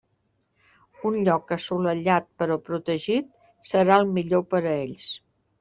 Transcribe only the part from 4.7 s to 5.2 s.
ells.